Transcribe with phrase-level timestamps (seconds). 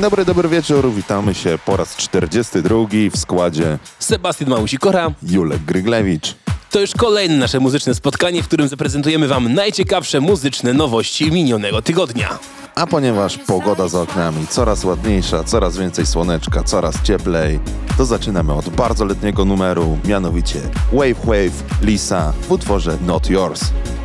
[0.00, 0.92] Dzień dobry, dobry wieczór.
[0.92, 2.78] Witamy się po raz 42
[3.12, 5.10] w składzie Sebastian Małusikora.
[5.22, 6.34] Julek Gryglewicz.
[6.70, 12.38] To już kolejne nasze muzyczne spotkanie, w którym zaprezentujemy Wam najciekawsze muzyczne nowości minionego tygodnia.
[12.74, 17.60] A ponieważ pogoda za oknami coraz ładniejsza, coraz więcej słoneczka, coraz cieplej,
[17.98, 20.60] to zaczynamy od bardzo letniego numeru, mianowicie
[20.92, 23.60] Wave Wave Lisa w utworze Not Yours.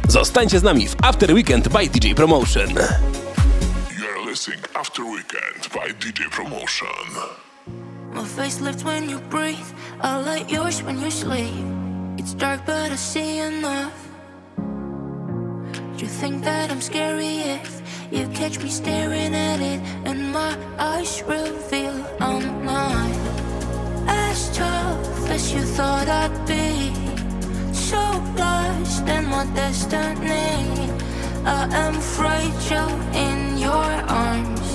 [0.07, 2.70] Zostańcie z nami w After Weekend by DJ Promotion.
[2.70, 6.88] You're listening After Weekend by DJ Promotion.
[8.13, 9.70] My face lifts when you breathe.
[9.99, 11.65] I light yours when you sleep.
[12.18, 14.07] It's dark, but I see enough.
[15.98, 21.21] You think that I'm scary if you catch me staring at it, and my eyes
[21.23, 23.12] reveal I'm not
[24.07, 26.93] as tough as you thought I'd be.
[27.73, 27.99] So
[28.38, 30.90] lost in my destiny.
[31.43, 34.74] I am fragile in your arms.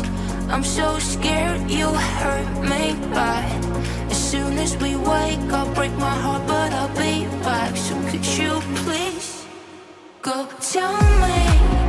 [0.50, 3.64] I'm so scared you'll hurt me bad.
[4.10, 7.76] As soon as we wake, I'll break my heart, but I'll be back.
[7.76, 9.46] So could you please
[10.22, 11.79] go tell me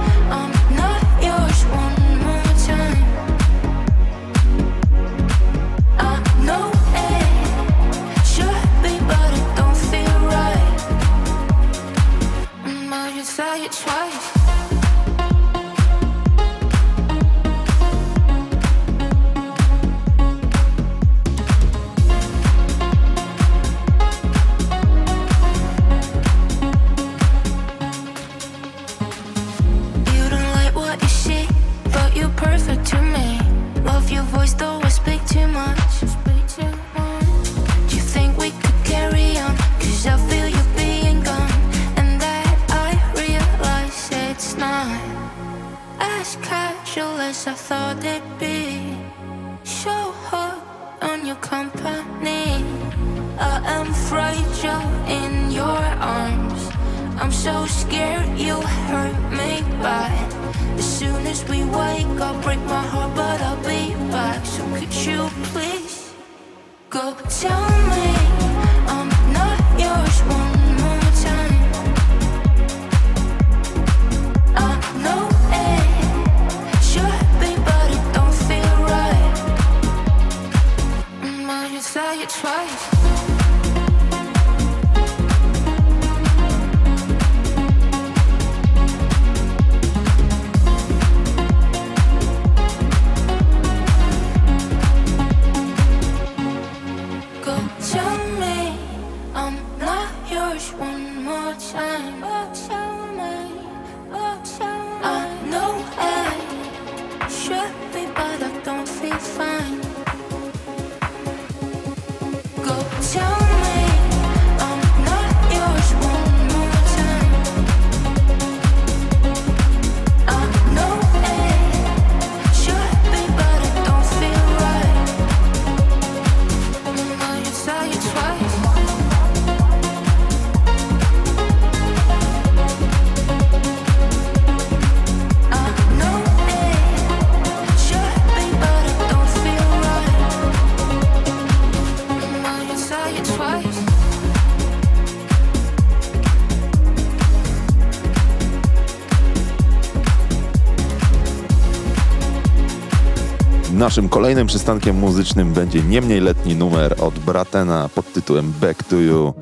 [153.91, 158.95] Naszym kolejnym przystankiem muzycznym będzie nie mniej letni numer od Bratena pod tytułem Back to
[158.95, 159.33] You.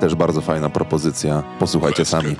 [0.00, 1.42] Też bardzo fajna propozycja.
[1.58, 2.36] Posłuchajcie sami.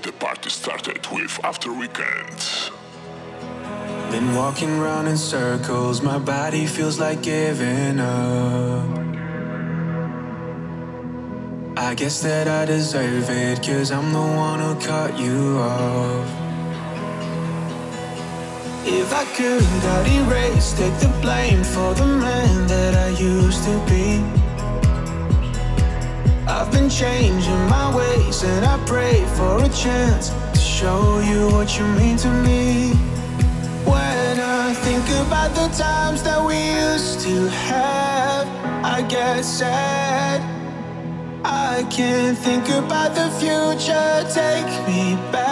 [4.11, 9.03] Been walking round in circles, my body feels like giving up.
[11.93, 16.42] I guess that I deserve it, cause I'm the one who cut you off.
[18.85, 23.79] If I could, I'd erase, take the blame for the man that I used to
[23.87, 24.21] be.
[26.49, 31.79] I've been changing my ways, and I pray for a chance to show you what
[31.79, 32.91] you mean to me.
[33.85, 36.59] When I think about the times that we
[36.91, 38.47] used to have,
[38.85, 40.41] I get sad.
[41.45, 44.25] I can't think about the future.
[44.33, 45.52] Take me back,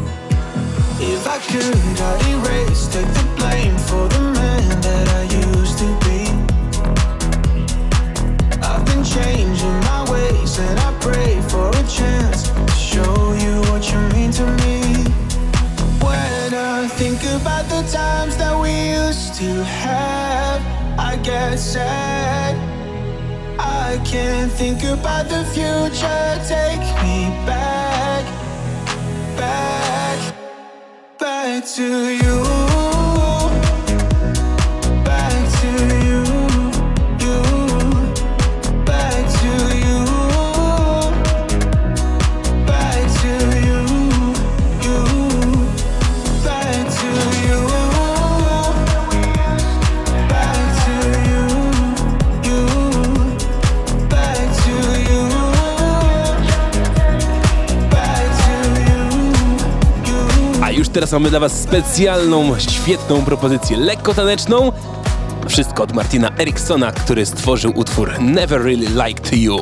[1.03, 5.89] If I could, I'd erase, take the blame for the man that I used to
[6.05, 6.29] be.
[8.61, 13.91] I've been changing my ways and I pray for a chance to show you what
[13.91, 14.93] you mean to me.
[16.05, 18.71] When I think about the times that we
[19.01, 20.61] used to have,
[20.99, 22.53] I get sad.
[23.59, 26.41] I can't think about the future.
[26.47, 27.90] Take me back, back,
[31.75, 32.60] to you.
[60.91, 64.71] Teraz mamy dla was specjalną, świetną propozycję, lekko taneczną.
[65.47, 69.57] Wszystko od Martina Eriksona, który stworzył utwór Never Really Liked You.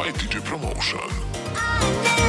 [0.00, 2.19] By DJ Promotion.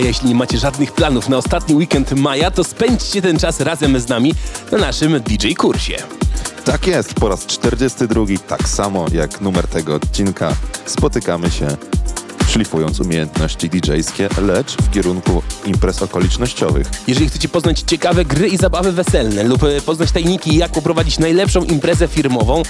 [0.00, 4.00] A jeśli nie macie żadnych planów na ostatni weekend maja, to spędźcie ten czas razem
[4.00, 4.34] z nami
[4.72, 5.96] na naszym DJ kursie.
[6.64, 11.68] Tak jest, po raz 42, tak samo jak numer tego odcinka, spotykamy się
[12.50, 16.86] szlifując umiejętności DJ-skie, lecz w kierunku imprez okolicznościowych.
[17.06, 21.64] Jeżeli chcecie poznać ciekawe gry i zabawy weselne lub e, poznać tajniki, jak poprowadzić najlepszą
[21.64, 22.62] imprezę firmową,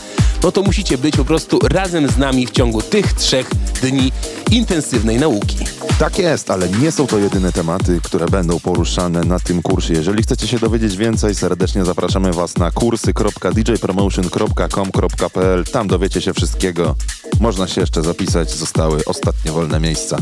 [0.42, 3.50] no to musicie być po prostu razem z nami w ciągu tych trzech
[3.82, 4.12] dni
[4.50, 5.56] intensywnej nauki.
[5.98, 9.94] Tak jest, ale nie są to jedyne tematy, które będą poruszane na tym kursie.
[9.94, 15.64] Jeżeli chcecie się dowiedzieć więcej, serdecznie zapraszamy Was na kursy.djpromotion.com.pl.
[15.64, 16.94] Tam dowiecie się wszystkiego.
[17.40, 20.16] Można się jeszcze zapisać, zostały ostatnie wolne miejsca.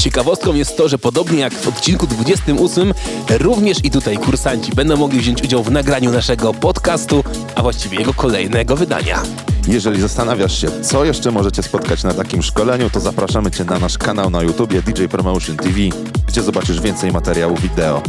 [0.00, 2.94] Ciekawostką jest to, że podobnie jak w odcinku 28,
[3.38, 7.24] również i tutaj kursanci będą mogli wziąć udział w nagraniu naszego podcastu,
[7.54, 9.22] a właściwie jego kolejnego wydania.
[9.70, 13.98] Jeżeli zastanawiasz się, co jeszcze możecie spotkać na takim szkoleniu, to zapraszamy Cię na nasz
[13.98, 15.78] kanał na YouTubie DJ Promotion TV,
[16.26, 18.02] gdzie zobaczysz więcej materiałów wideo.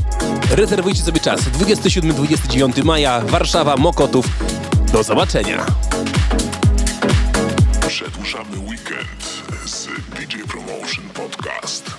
[0.51, 4.25] Rezerwujcie sobie czas 27-29 maja, Warszawa, Mokotów.
[4.94, 5.65] Do zobaczenia.
[7.88, 9.88] Przedłużamy weekend z
[10.20, 11.90] DJ Promotion Podcast.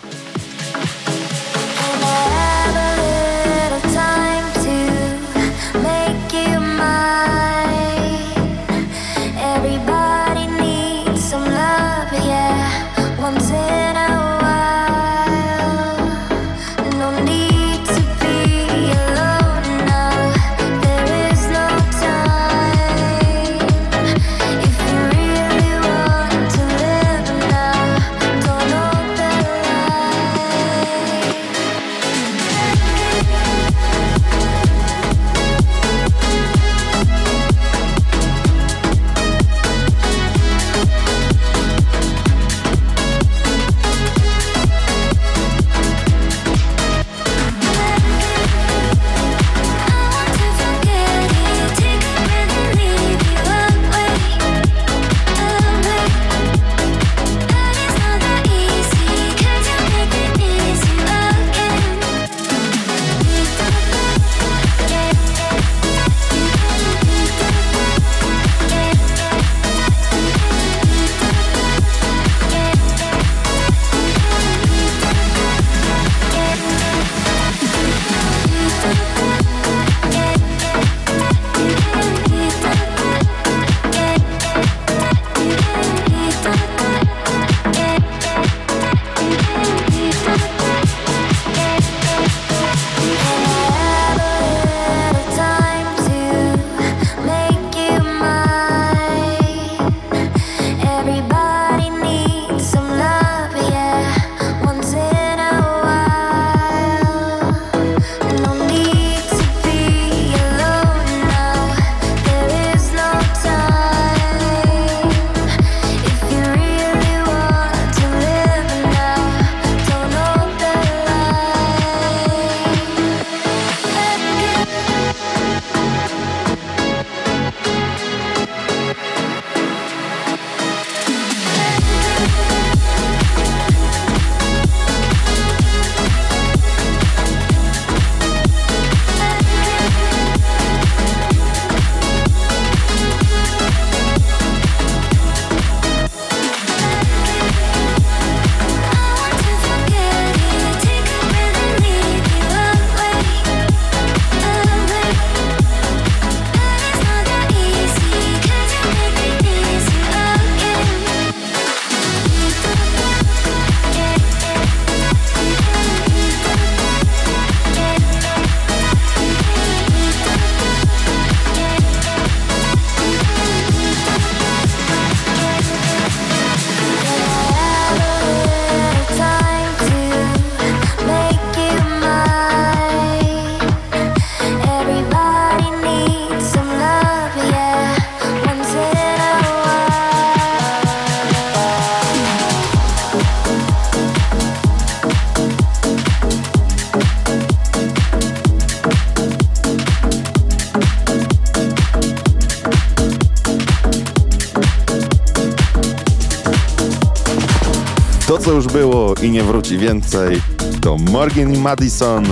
[209.23, 210.43] I nie wróci więcej,
[210.81, 212.25] to Morgan i Madison,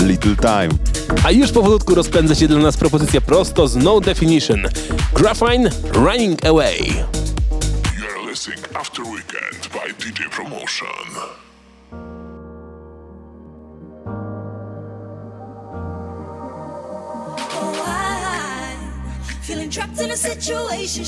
[0.00, 0.68] Little Time.
[1.24, 4.62] A już powolutku rozpędza się dla nas propozycja prosto z No Definition.
[5.14, 6.78] Graphine Running Away.
[6.78, 10.88] You're listening After Weekend by DJ Promotion.
[19.42, 21.04] Feeling trapped in a situation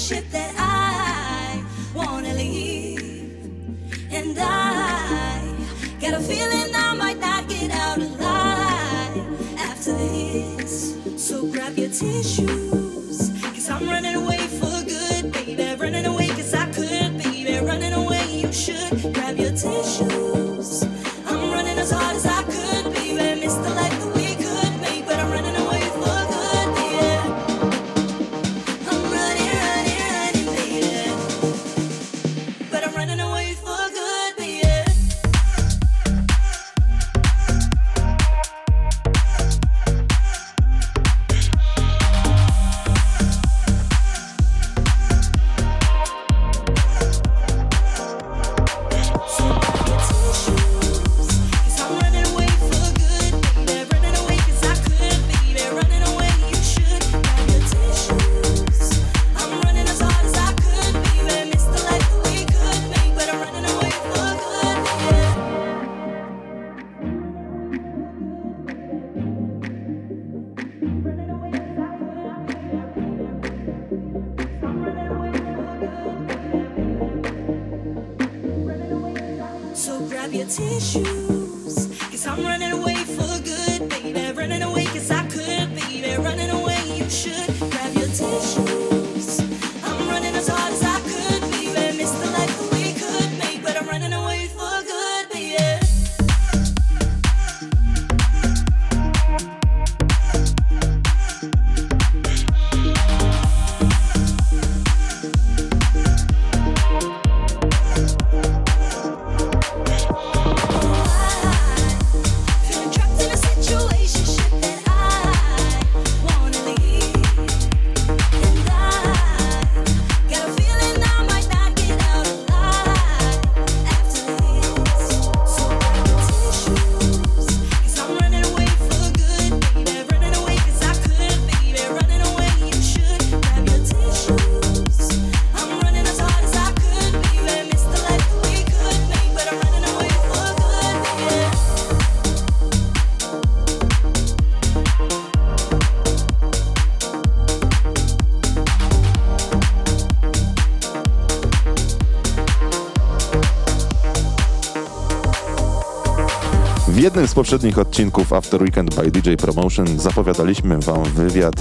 [157.07, 161.55] jednym z poprzednich odcinków After Weekend by DJ Promotion zapowiadaliśmy wam wywiad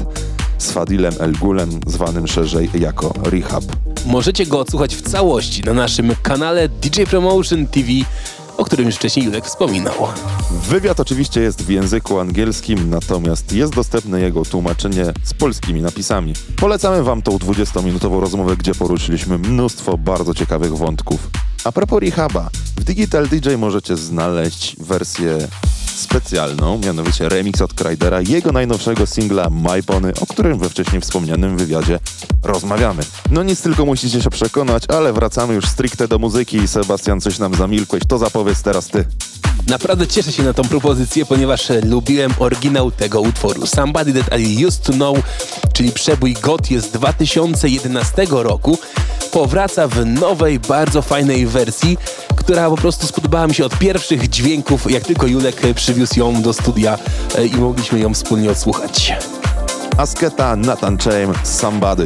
[0.58, 3.63] z Fadilem El Gulem, zwanym szerzej jako Rehab.
[4.05, 7.88] Możecie go odsłuchać w całości na naszym kanale DJ Promotion TV,
[8.57, 9.93] o którym już wcześniej Julek wspominał.
[10.51, 16.33] Wywiad oczywiście jest w języku angielskim, natomiast jest dostępne jego tłumaczenie z polskimi napisami.
[16.55, 21.29] Polecamy wam tą 20-minutową rozmowę, gdzie poruszyliśmy mnóstwo bardzo ciekawych wątków.
[21.63, 25.47] A propos Rehaba, w Digital DJ możecie znaleźć wersję
[25.95, 31.58] specjalną, mianowicie remix od Krydera, jego najnowszego singla My Pony, o którym we wcześniej wspomnianym
[31.58, 31.99] wywiadzie
[32.43, 33.03] rozmawiamy.
[33.31, 36.67] No nic, tylko musicie się przekonać, ale wracamy już stricte do muzyki.
[36.67, 39.05] Sebastian, coś nam zamilkłeś, to zapowiedz teraz ty.
[39.67, 43.67] Naprawdę cieszę się na tą propozycję, ponieważ e, lubiłem oryginał tego utworu.
[43.67, 45.17] Somebody That I Used To Know,
[45.73, 48.77] czyli przebój GOT jest z 2011 roku,
[49.31, 51.97] powraca w nowej, bardzo fajnej wersji,
[52.36, 56.41] która po prostu spodobała mi się od pierwszych dźwięków, jak tylko Julek e, przywiózł ją
[56.41, 56.98] do studia
[57.36, 59.13] e, i mogliśmy ją wspólnie odsłuchać.
[59.98, 62.06] Asketa, Nathan Chaim, Somebody.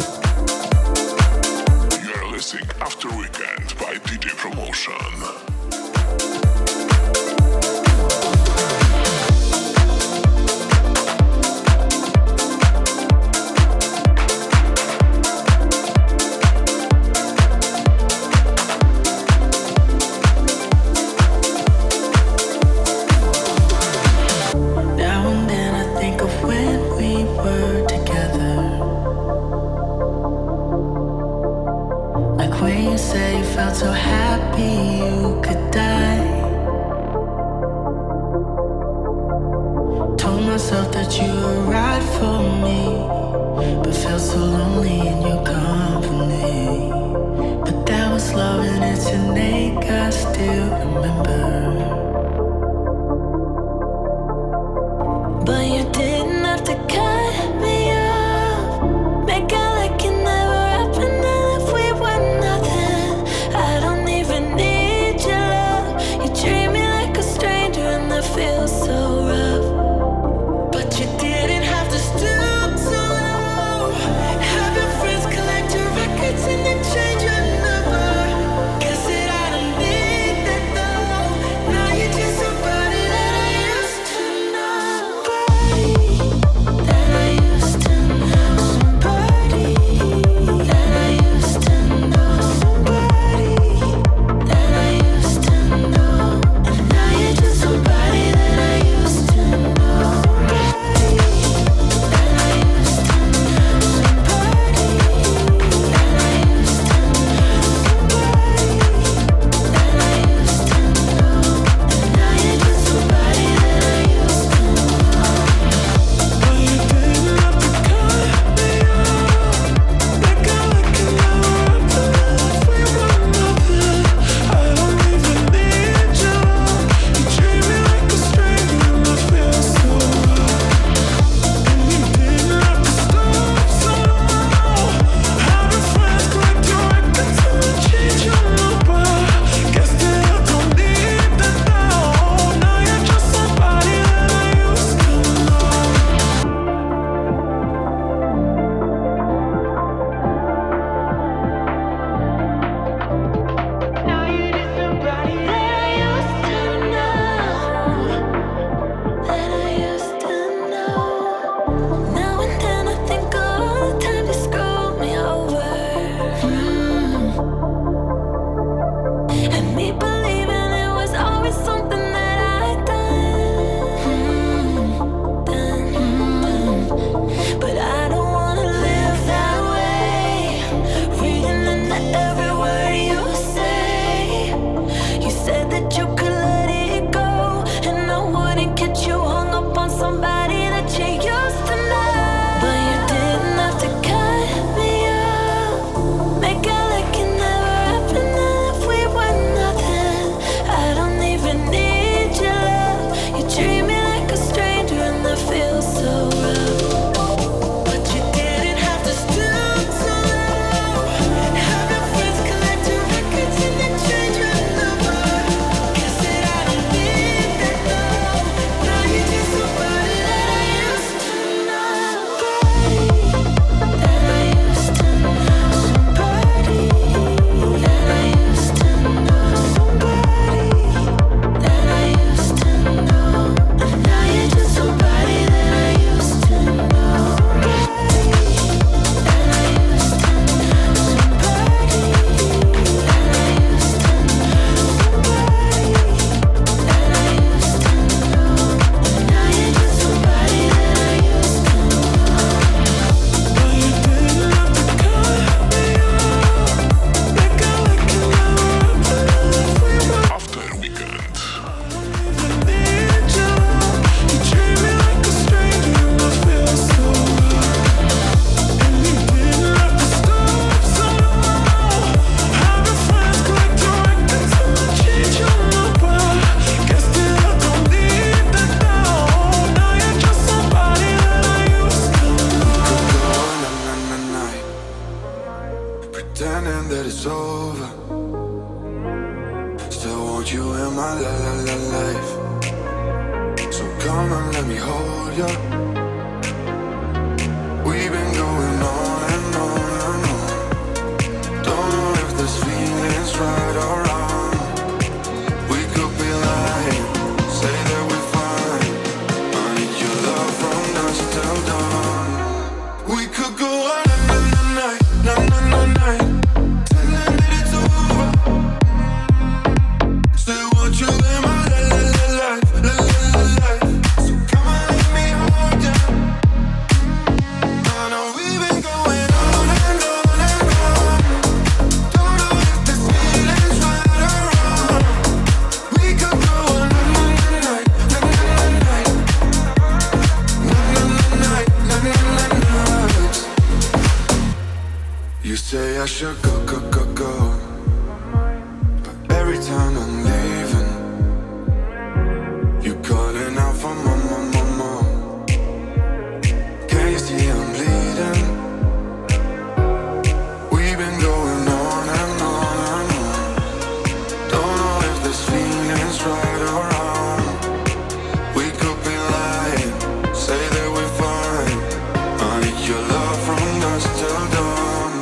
[372.89, 375.13] your love from dusk till dawn.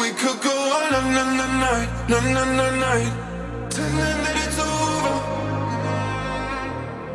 [0.00, 3.12] We could go on and on and night, na na na night,
[3.68, 5.16] telling that it's over.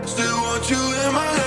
[0.06, 1.43] Still want you in my life.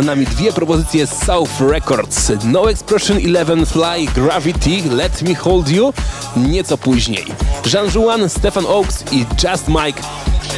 [0.00, 2.32] za nami dwie propozycje South Records.
[2.44, 5.92] No Expression 11 Fly Gravity Let Me Hold You
[6.36, 7.24] nieco później.
[7.72, 10.02] Jean Juan, Stefan Oaks i Just Mike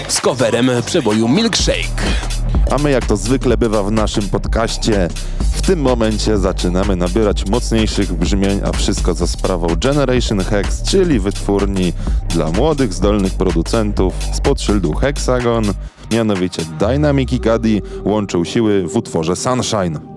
[0.09, 2.03] z coverem przeboju Milkshake.
[2.71, 5.09] A my jak to zwykle bywa w naszym podcaście,
[5.53, 11.93] w tym momencie zaczynamy nabierać mocniejszych brzmień, a wszystko za sprawą Generation Hex, czyli wytwórni
[12.29, 15.65] dla młodych, zdolnych producentów spod szyldu Hexagon.
[16.13, 20.12] Mianowicie Dynamic i Caddy łączą siły w utworze Sunshine.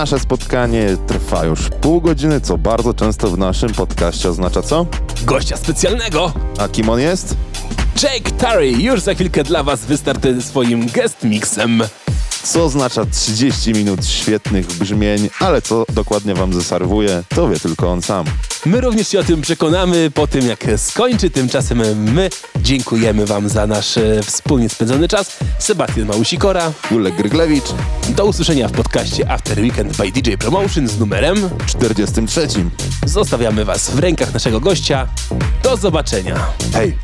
[0.00, 4.86] Nasze spotkanie trwa już pół godziny, co bardzo często w naszym podcaście oznacza co?
[5.24, 6.32] Gościa specjalnego!
[6.58, 7.36] A kim on jest?
[8.02, 11.82] Jake Terry już za chwilkę dla Was wystartuje swoim guest mixem.
[12.42, 18.02] Co oznacza 30 minut świetnych brzmień, ale co dokładnie wam zasarwuje, to wie tylko on
[18.02, 18.24] sam.
[18.66, 21.30] My również się o tym przekonamy po tym, jak skończy.
[21.30, 21.78] Tymczasem
[22.12, 22.30] my
[22.62, 25.36] dziękujemy Wam za nasz e, wspólnie spędzony czas.
[25.58, 26.72] Sebastian Małusikora.
[26.90, 27.64] Julek Gryglewicz,
[28.08, 31.50] Do usłyszenia w podcaście After Weekend by DJ Promotion z numerem.
[31.66, 32.48] 43.
[33.06, 35.08] Zostawiamy Was w rękach naszego gościa.
[35.62, 36.46] Do zobaczenia.
[36.72, 36.96] Hej!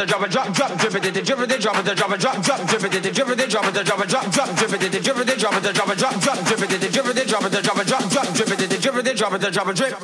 [0.00, 2.84] It, drop drop, drop, drip it, drip it, drop it, drop it, drop, drop, drip
[2.84, 5.74] it, drip it, drop it, drop it, drop, drop, drip it, drip it, drop it,
[5.74, 8.50] drop it, drop, drop, drip it, drip it, drop it, drop it, drop, drop, drip
[8.50, 9.99] it, drip it, drop it, drop it, drip.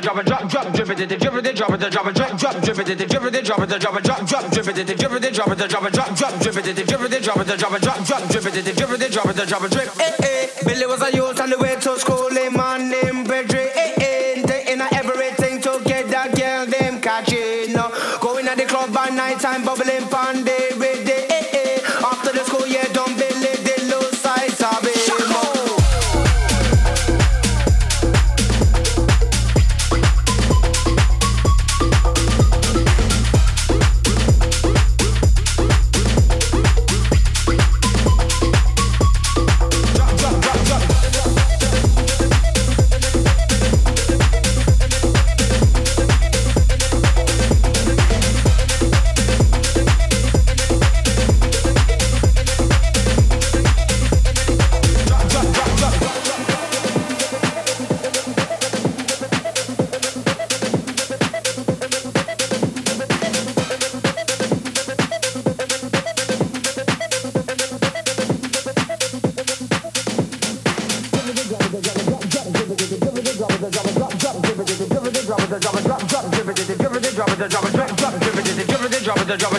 [0.00, 2.62] It, drop it, drop drop, drip it, drip it, drop it, drop it, drop, drop,
[2.62, 5.48] drip it, drip it, drop it, drop it, drop, drop, drip it, drip it, drop
[5.50, 8.28] it, drop it, drop, drop, drip it, drip it, drop it, drop it, drop, drop,
[8.28, 10.00] drip it, drip it, drop it, drop it, drip.
[10.00, 10.46] Eh, eh.
[10.64, 11.10] Billy was a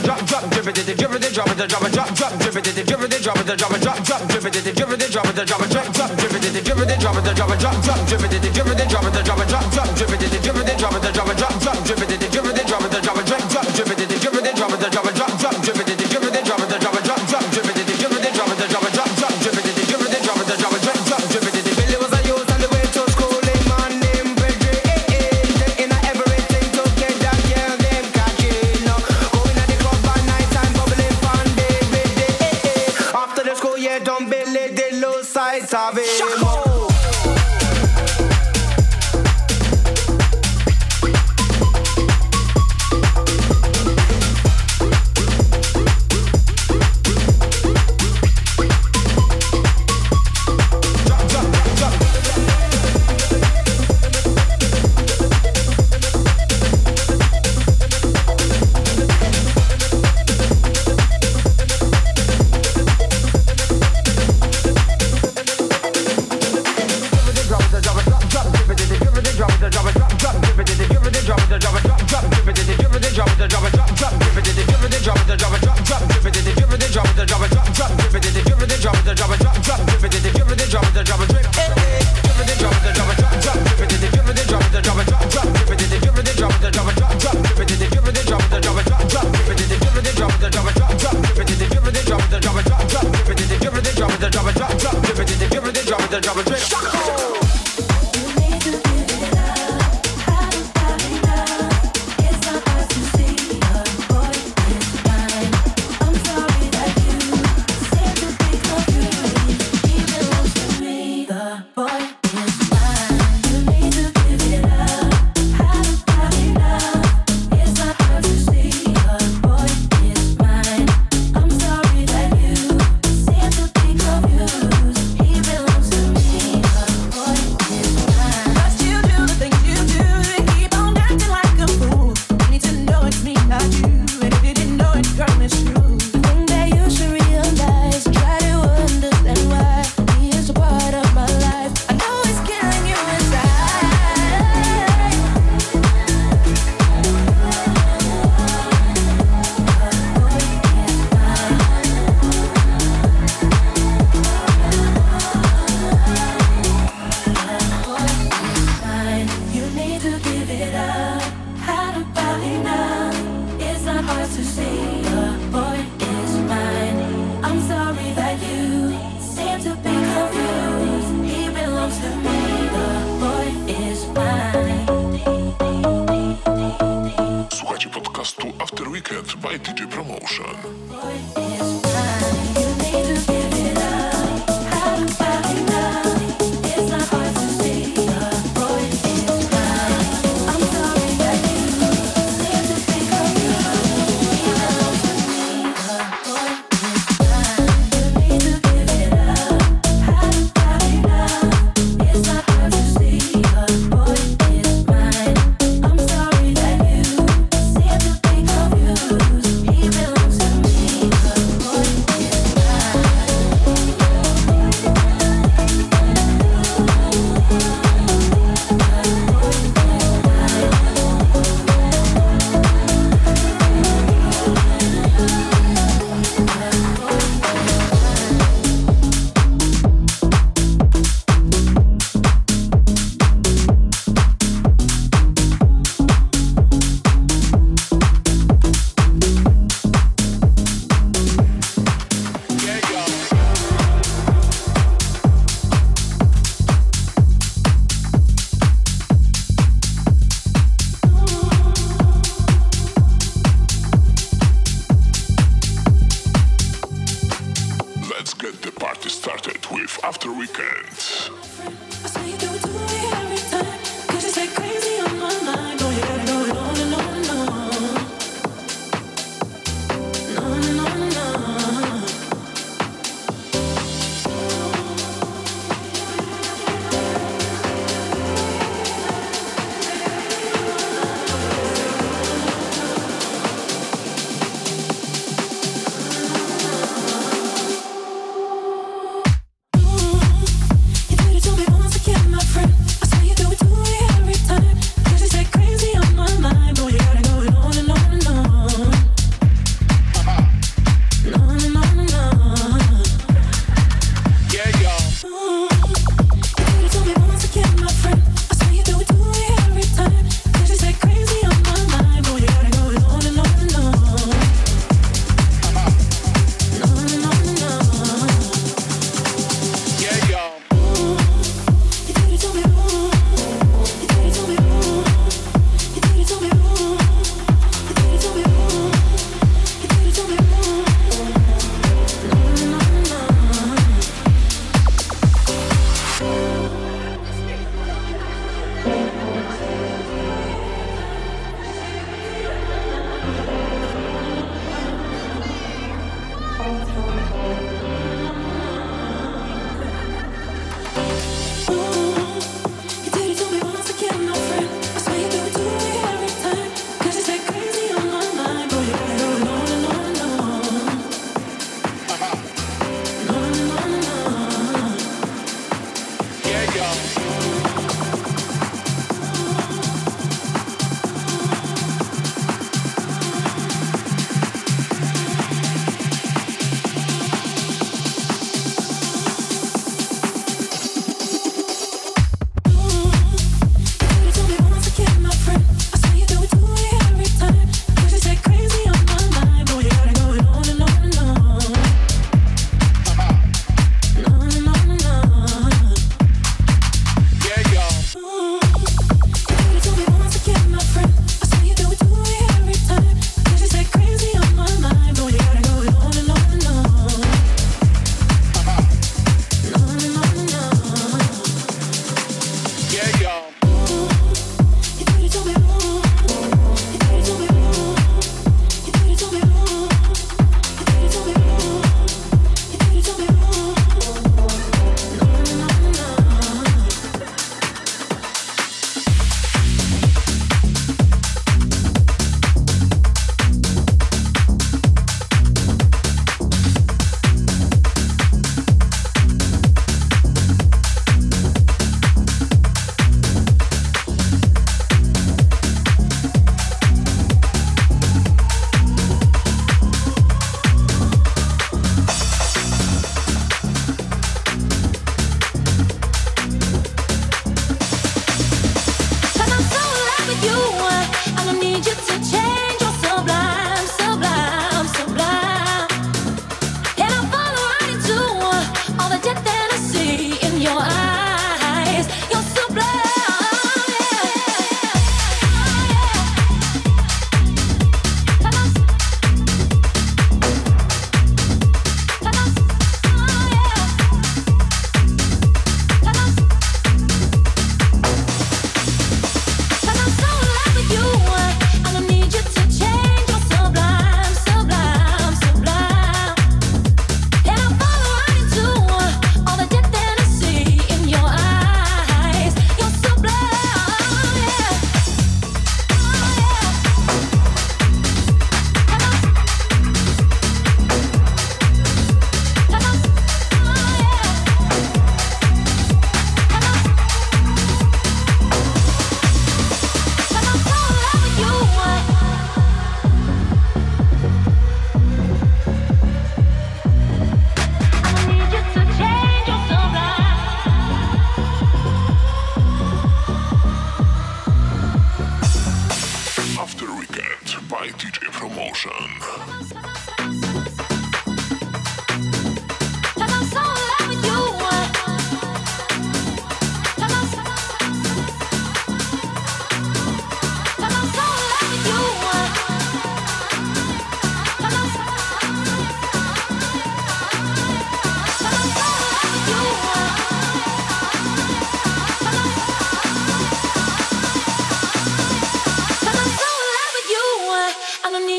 [0.02, 2.56] it, drop, drop, drip it, did drip it, drop it, drop it, drop, drop, drip
[2.56, 5.12] it, did drip it, drop it, drop it, drop, drop, drip it, did drip it,
[5.12, 7.60] drop it, drop it, drop, drop, drip it, did drip it, drop it, drop it,
[7.60, 10.20] drop, drop, drip it, did drip it, drop it, drop it, drop, drop, drip it,
[10.20, 12.21] did drip it, drop it, drop it, drop, drop, drip it,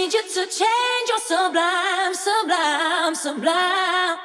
[0.02, 4.18] need you to change your sublime, sublime, sublime.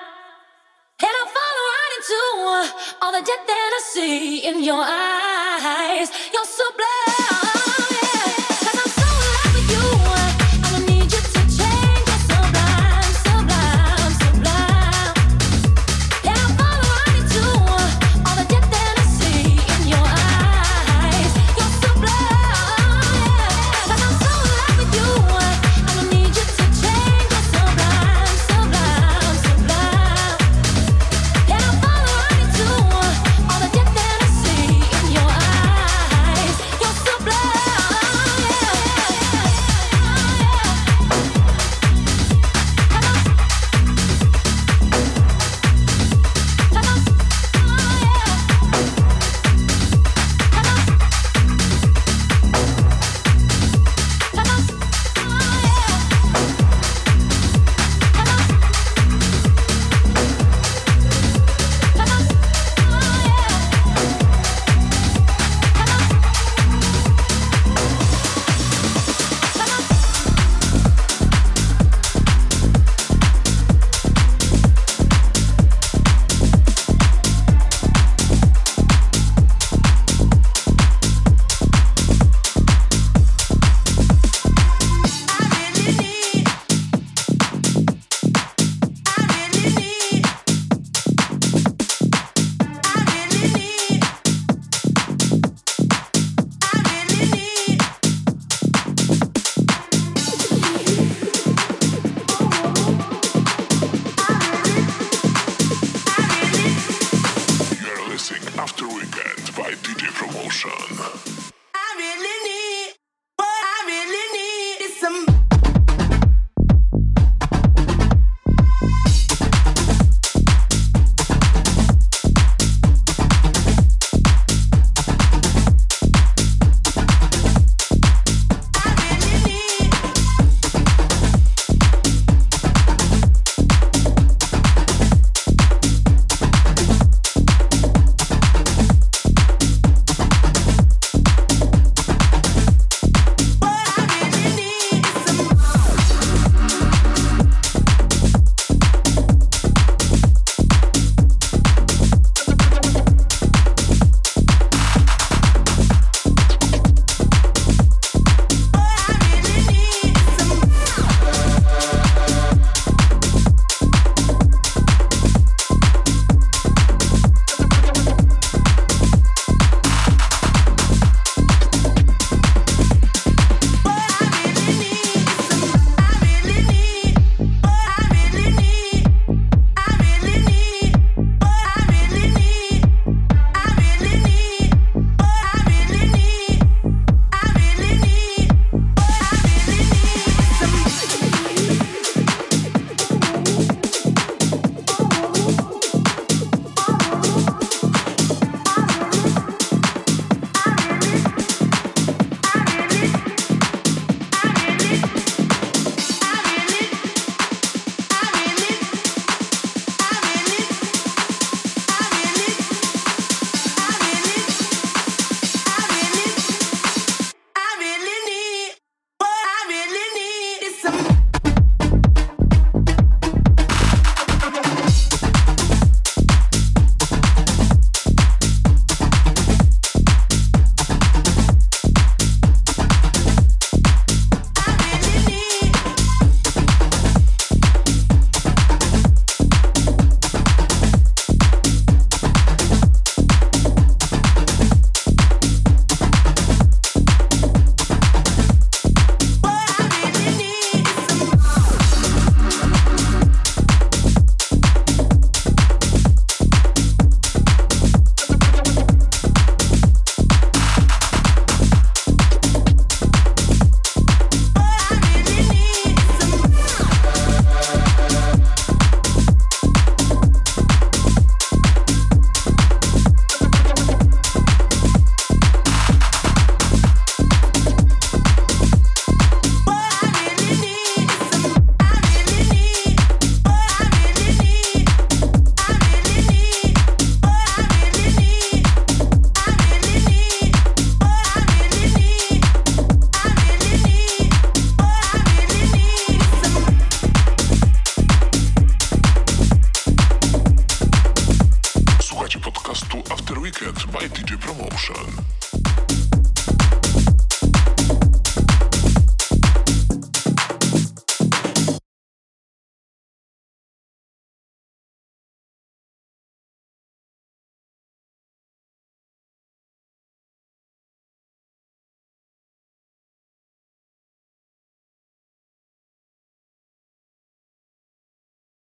[1.06, 6.10] And I fall right into uh, all the death that I see in your eyes.
[6.34, 7.27] You're sublime.